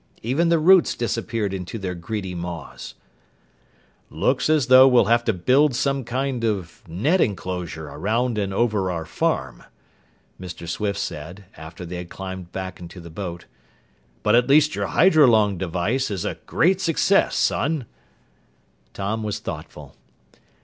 [0.23, 2.95] Even the roots disappeared into their greedy maws.
[4.09, 8.89] "Looks as though we'll have to build some sort of net enclosure around and over
[8.89, 9.61] our farm,"
[10.41, 10.67] Mr.
[10.67, 13.45] Swift said, after they had climbed back into the boat.
[14.23, 17.85] "But at least your hydrolung device is a great success, son!"
[18.95, 19.95] Tom was thoughtful.